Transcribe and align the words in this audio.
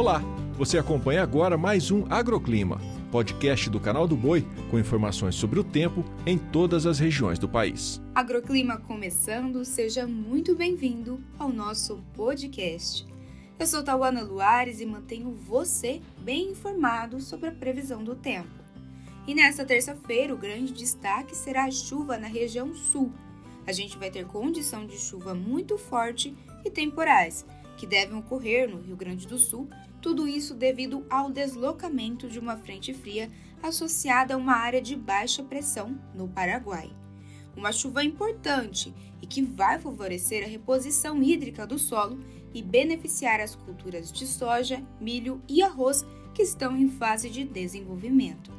Olá, 0.00 0.22
você 0.56 0.78
acompanha 0.78 1.22
agora 1.22 1.58
mais 1.58 1.90
um 1.90 2.06
Agroclima, 2.08 2.80
podcast 3.12 3.68
do 3.68 3.78
canal 3.78 4.08
do 4.08 4.16
Boi 4.16 4.46
com 4.70 4.78
informações 4.78 5.34
sobre 5.34 5.60
o 5.60 5.62
tempo 5.62 6.02
em 6.24 6.38
todas 6.38 6.86
as 6.86 6.98
regiões 6.98 7.38
do 7.38 7.46
país. 7.46 8.00
Agroclima 8.14 8.78
começando, 8.78 9.62
seja 9.62 10.06
muito 10.06 10.56
bem-vindo 10.56 11.20
ao 11.38 11.50
nosso 11.50 12.02
podcast. 12.14 13.06
Eu 13.58 13.66
sou 13.66 13.82
Tauana 13.82 14.22
Luares 14.22 14.80
e 14.80 14.86
mantenho 14.86 15.32
você 15.32 16.00
bem 16.22 16.52
informado 16.52 17.20
sobre 17.20 17.50
a 17.50 17.52
previsão 17.52 18.02
do 18.02 18.14
tempo. 18.14 18.48
E 19.26 19.34
nesta 19.34 19.66
terça-feira, 19.66 20.32
o 20.32 20.38
grande 20.38 20.72
destaque 20.72 21.36
será 21.36 21.66
a 21.66 21.70
chuva 21.70 22.16
na 22.16 22.26
região 22.26 22.74
sul. 22.74 23.12
A 23.66 23.72
gente 23.72 23.98
vai 23.98 24.10
ter 24.10 24.24
condição 24.24 24.86
de 24.86 24.96
chuva 24.96 25.34
muito 25.34 25.76
forte 25.76 26.34
e 26.64 26.70
temporais, 26.70 27.44
que 27.80 27.86
devem 27.86 28.18
ocorrer 28.18 28.68
no 28.68 28.78
Rio 28.78 28.94
Grande 28.94 29.26
do 29.26 29.38
Sul, 29.38 29.66
tudo 30.02 30.28
isso 30.28 30.52
devido 30.52 31.02
ao 31.08 31.30
deslocamento 31.30 32.28
de 32.28 32.38
uma 32.38 32.58
frente 32.58 32.92
fria 32.92 33.30
associada 33.62 34.34
a 34.34 34.36
uma 34.36 34.52
área 34.52 34.82
de 34.82 34.94
baixa 34.94 35.42
pressão 35.42 35.98
no 36.14 36.28
Paraguai. 36.28 36.94
Uma 37.56 37.72
chuva 37.72 38.04
importante 38.04 38.94
e 39.22 39.26
que 39.26 39.40
vai 39.40 39.78
favorecer 39.78 40.44
a 40.44 40.46
reposição 40.46 41.22
hídrica 41.22 41.66
do 41.66 41.78
solo 41.78 42.20
e 42.52 42.60
beneficiar 42.60 43.40
as 43.40 43.54
culturas 43.54 44.12
de 44.12 44.26
soja, 44.26 44.84
milho 45.00 45.40
e 45.48 45.62
arroz 45.62 46.04
que 46.34 46.42
estão 46.42 46.76
em 46.76 46.90
fase 46.90 47.30
de 47.30 47.44
desenvolvimento. 47.44 48.52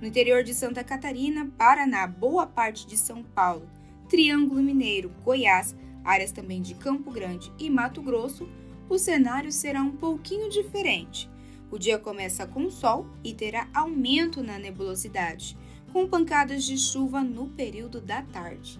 No 0.00 0.06
interior 0.06 0.42
de 0.42 0.54
Santa 0.54 0.82
Catarina, 0.82 1.52
Paraná, 1.58 2.06
boa 2.06 2.46
parte 2.46 2.86
de 2.86 2.96
São 2.96 3.22
Paulo, 3.22 3.68
Triângulo 4.08 4.62
Mineiro, 4.62 5.12
Goiás, 5.22 5.76
áreas 6.04 6.32
também 6.32 6.60
de 6.60 6.74
Campo 6.74 7.10
Grande 7.10 7.52
e 7.58 7.70
Mato 7.70 8.02
Grosso, 8.02 8.48
o 8.88 8.98
cenário 8.98 9.50
será 9.50 9.82
um 9.82 9.92
pouquinho 9.92 10.50
diferente. 10.50 11.30
O 11.70 11.78
dia 11.78 11.98
começa 11.98 12.46
com 12.46 12.70
sol 12.70 13.06
e 13.24 13.32
terá 13.32 13.68
aumento 13.72 14.42
na 14.42 14.58
nebulosidade, 14.58 15.56
com 15.92 16.06
pancadas 16.06 16.64
de 16.64 16.76
chuva 16.76 17.22
no 17.22 17.48
período 17.48 18.00
da 18.00 18.22
tarde. 18.22 18.78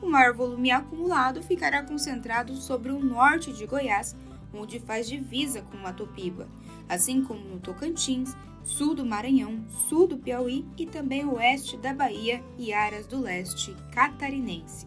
O 0.00 0.08
maior 0.08 0.34
volume 0.34 0.70
acumulado 0.70 1.42
ficará 1.42 1.82
concentrado 1.84 2.56
sobre 2.56 2.90
o 2.90 2.98
norte 2.98 3.52
de 3.52 3.66
Goiás, 3.66 4.16
onde 4.52 4.80
faz 4.80 5.08
divisa 5.08 5.62
com 5.62 5.76
Matopiba, 5.76 6.48
assim 6.88 7.22
como 7.22 7.40
no 7.44 7.60
Tocantins, 7.60 8.34
sul 8.64 8.94
do 8.94 9.06
Maranhão, 9.06 9.64
sul 9.88 10.06
do 10.06 10.18
Piauí 10.18 10.64
e 10.76 10.86
também 10.86 11.24
oeste 11.24 11.76
da 11.76 11.94
Bahia 11.94 12.42
e 12.58 12.72
áreas 12.72 13.06
do 13.06 13.20
leste 13.20 13.74
catarinense. 13.92 14.86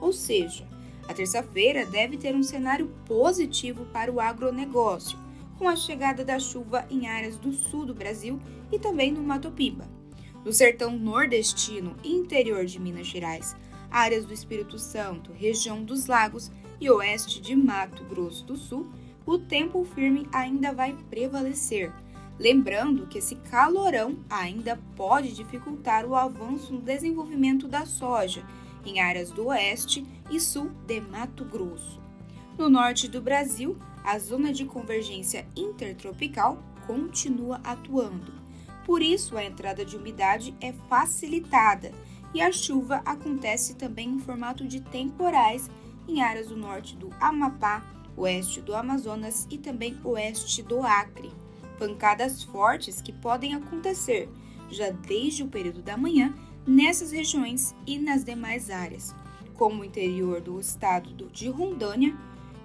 Ou 0.00 0.12
seja, 0.12 0.66
a 1.06 1.12
terça-feira 1.12 1.84
deve 1.84 2.16
ter 2.16 2.34
um 2.34 2.42
cenário 2.42 2.88
positivo 3.06 3.84
para 3.92 4.10
o 4.10 4.20
agronegócio, 4.20 5.18
com 5.58 5.68
a 5.68 5.76
chegada 5.76 6.24
da 6.24 6.38
chuva 6.38 6.86
em 6.90 7.06
áreas 7.06 7.36
do 7.36 7.52
sul 7.52 7.86
do 7.86 7.94
Brasil 7.94 8.40
e 8.72 8.78
também 8.78 9.12
no 9.12 9.22
Mato 9.22 9.50
Piba. 9.50 9.88
No 10.44 10.52
sertão 10.52 10.96
nordestino 10.98 11.94
e 12.02 12.12
interior 12.12 12.64
de 12.64 12.80
Minas 12.80 13.06
Gerais, 13.06 13.54
áreas 13.90 14.24
do 14.24 14.34
Espírito 14.34 14.78
Santo, 14.78 15.32
região 15.32 15.82
dos 15.82 16.06
lagos 16.06 16.50
e 16.80 16.90
oeste 16.90 17.40
de 17.40 17.54
Mato 17.54 18.02
Grosso 18.04 18.44
do 18.44 18.56
Sul, 18.56 18.86
o 19.24 19.38
tempo 19.38 19.84
firme 19.84 20.26
ainda 20.32 20.72
vai 20.72 20.94
prevalecer. 21.08 21.92
Lembrando 22.38 23.06
que 23.06 23.18
esse 23.18 23.36
calorão 23.36 24.18
ainda 24.28 24.78
pode 24.96 25.32
dificultar 25.32 26.04
o 26.04 26.16
avanço 26.16 26.72
no 26.72 26.80
desenvolvimento 26.80 27.68
da 27.68 27.86
soja 27.86 28.44
em 28.84 29.00
áreas 29.00 29.30
do 29.30 29.46
oeste 29.46 30.06
e 30.30 30.40
sul 30.40 30.70
de 30.86 31.00
Mato 31.00 31.44
Grosso. 31.44 32.00
No 32.56 32.68
norte 32.68 33.08
do 33.08 33.20
Brasil, 33.20 33.76
a 34.04 34.18
zona 34.18 34.52
de 34.52 34.64
convergência 34.64 35.46
intertropical 35.56 36.62
continua 36.86 37.60
atuando. 37.64 38.32
Por 38.84 39.02
isso, 39.02 39.36
a 39.36 39.44
entrada 39.44 39.84
de 39.84 39.96
umidade 39.96 40.54
é 40.60 40.72
facilitada 40.88 41.90
e 42.34 42.42
a 42.42 42.52
chuva 42.52 43.00
acontece 43.04 43.74
também 43.74 44.10
em 44.10 44.18
formato 44.18 44.66
de 44.66 44.80
temporais 44.80 45.70
em 46.06 46.20
áreas 46.20 46.48
do 46.48 46.56
norte 46.56 46.96
do 46.96 47.10
Amapá, 47.18 47.82
oeste 48.16 48.60
do 48.60 48.74
Amazonas 48.74 49.46
e 49.50 49.56
também 49.56 49.98
oeste 50.04 50.62
do 50.62 50.82
Acre. 50.82 51.32
Pancadas 51.78 52.42
fortes 52.42 53.00
que 53.00 53.12
podem 53.12 53.54
acontecer 53.54 54.28
já 54.70 54.90
desde 54.90 55.42
o 55.42 55.48
período 55.48 55.82
da 55.82 55.96
manhã 55.96 56.34
nessas 56.66 57.12
regiões 57.12 57.74
e 57.86 57.98
nas 57.98 58.24
demais 58.24 58.70
áreas, 58.70 59.14
como 59.54 59.82
o 59.82 59.84
interior 59.84 60.40
do 60.40 60.58
estado 60.58 61.28
de 61.32 61.48
Rondônia, 61.48 62.16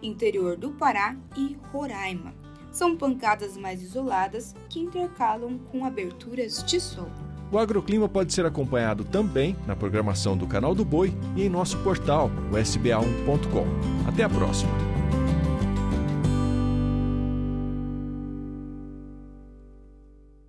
interior 0.02 0.58
do 0.58 0.72
Pará 0.72 1.16
e 1.38 1.58
Roraima. 1.72 2.34
São 2.72 2.96
pancadas 2.96 3.58
mais 3.58 3.82
isoladas 3.82 4.56
que 4.70 4.80
intercalam 4.80 5.58
com 5.72 5.86
aberturas 5.86 6.64
de 6.64 6.80
sol. 6.80 7.10
O 7.52 7.58
agroclima 7.58 8.08
pode 8.08 8.32
ser 8.32 8.46
acompanhado 8.46 9.04
também 9.04 9.56
na 9.66 9.76
programação 9.76 10.38
do 10.38 10.46
Canal 10.46 10.76
do 10.76 10.86
Boi 10.86 11.12
e 11.36 11.44
em 11.44 11.50
nosso 11.50 11.80
portal, 11.80 12.30
o 12.52 12.56
sba1.com. 12.56 13.66
Até 14.08 14.24
a 14.24 14.30
próxima! 14.30 14.99